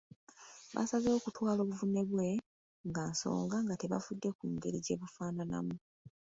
Baasazeewo 0.73 1.17
okutwala 1.19 1.59
obuvune 1.63 2.01
bwe 2.09 2.29
nga 2.87 3.01
nsonga 3.11 3.57
nga 3.65 3.75
tebafudde 3.81 4.29
ku 4.37 4.45
ngeri 4.53 4.79
gye 4.85 4.99
bufaananamu. 5.01 5.75